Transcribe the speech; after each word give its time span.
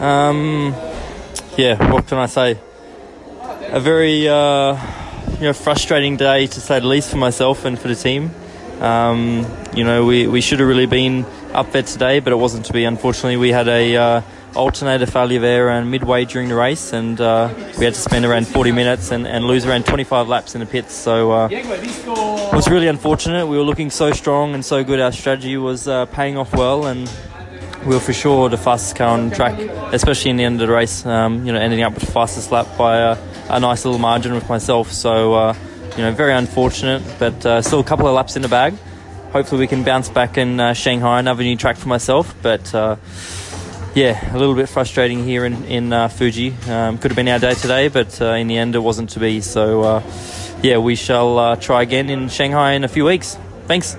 Um, 0.00 0.74
yeah, 1.58 1.92
what 1.92 2.06
can 2.06 2.16
I 2.16 2.26
say? 2.26 2.58
A 3.68 3.80
very 3.80 4.26
uh, 4.26 4.78
you 5.34 5.42
know 5.42 5.52
frustrating 5.52 6.16
day 6.16 6.46
to 6.46 6.60
say 6.60 6.80
the 6.80 6.86
least 6.86 7.10
for 7.10 7.18
myself 7.18 7.66
and 7.66 7.78
for 7.78 7.88
the 7.88 7.94
team. 7.94 8.30
Um, 8.80 9.46
you 9.74 9.84
know, 9.84 10.06
we, 10.06 10.26
we 10.26 10.40
should 10.40 10.58
have 10.60 10.68
really 10.68 10.86
been 10.86 11.26
up 11.52 11.70
there 11.72 11.82
today, 11.82 12.20
but 12.20 12.32
it 12.32 12.36
wasn't 12.36 12.64
to 12.66 12.72
be. 12.72 12.84
Unfortunately, 12.84 13.36
we 13.36 13.50
had 13.50 13.68
a 13.68 13.94
uh, 13.94 14.22
alternator 14.56 15.04
failure 15.04 15.38
there 15.38 15.66
around 15.66 15.90
midway 15.90 16.24
during 16.24 16.48
the 16.48 16.54
race, 16.54 16.94
and 16.94 17.20
uh, 17.20 17.52
we 17.78 17.84
had 17.84 17.92
to 17.92 18.00
spend 18.00 18.24
around 18.24 18.46
40 18.48 18.72
minutes 18.72 19.10
and, 19.10 19.26
and 19.26 19.44
lose 19.44 19.66
around 19.66 19.84
25 19.84 20.28
laps 20.28 20.54
in 20.54 20.60
the 20.60 20.66
pits. 20.66 20.94
So 20.94 21.30
uh, 21.30 21.48
it 21.50 22.54
was 22.54 22.70
really 22.70 22.88
unfortunate. 22.88 23.46
We 23.46 23.58
were 23.58 23.64
looking 23.64 23.90
so 23.90 24.12
strong 24.12 24.54
and 24.54 24.64
so 24.64 24.82
good. 24.82 24.98
Our 24.98 25.12
strategy 25.12 25.58
was 25.58 25.86
uh, 25.86 26.06
paying 26.06 26.38
off 26.38 26.54
well, 26.54 26.86
and 26.86 27.06
we 27.84 27.94
were 27.94 28.00
for 28.00 28.12
sure 28.12 28.48
the 28.48 28.58
fastest 28.58 28.96
car 28.96 29.08
on 29.08 29.30
track, 29.30 29.58
especially 29.92 30.30
in 30.30 30.36
the 30.36 30.44
end 30.44 30.60
of 30.60 30.68
the 30.68 30.72
race. 30.72 31.06
Um, 31.06 31.46
you 31.46 31.52
know, 31.52 31.58
ending 31.58 31.82
up 31.82 31.94
with 31.94 32.04
the 32.04 32.12
fastest 32.12 32.52
lap 32.52 32.66
by 32.76 32.98
a, 32.98 33.18
a 33.48 33.60
nice 33.60 33.84
little 33.84 33.98
margin 33.98 34.34
with 34.34 34.48
myself. 34.48 34.92
So 34.92 35.34
uh, 35.34 35.54
you 35.96 36.02
know, 36.02 36.12
very 36.12 36.32
unfortunate, 36.32 37.02
but 37.18 37.44
uh, 37.46 37.62
still 37.62 37.80
a 37.80 37.84
couple 37.84 38.06
of 38.06 38.14
laps 38.14 38.36
in 38.36 38.42
the 38.42 38.48
bag. 38.48 38.74
Hopefully, 39.32 39.60
we 39.60 39.66
can 39.66 39.84
bounce 39.84 40.08
back 40.08 40.36
in 40.36 40.60
uh, 40.60 40.74
Shanghai, 40.74 41.20
another 41.20 41.42
new 41.42 41.56
track 41.56 41.76
for 41.76 41.88
myself. 41.88 42.34
But 42.42 42.74
uh, 42.74 42.96
yeah, 43.94 44.34
a 44.34 44.38
little 44.38 44.54
bit 44.54 44.68
frustrating 44.68 45.24
here 45.24 45.44
in 45.44 45.64
in 45.64 45.92
uh, 45.92 46.08
Fuji. 46.08 46.54
Um, 46.68 46.98
could 46.98 47.10
have 47.10 47.16
been 47.16 47.28
our 47.28 47.38
day 47.38 47.54
today, 47.54 47.88
but 47.88 48.20
uh, 48.20 48.32
in 48.32 48.48
the 48.48 48.58
end, 48.58 48.74
it 48.74 48.80
wasn't 48.80 49.10
to 49.10 49.20
be. 49.20 49.40
So 49.40 50.02
yeah, 50.62 50.78
we 50.78 50.96
shall 50.96 51.56
try 51.56 51.82
again 51.82 52.10
in 52.10 52.28
Shanghai 52.28 52.72
in 52.72 52.84
a 52.84 52.88
few 52.88 53.04
weeks. 53.04 53.38
Thanks. 53.66 53.96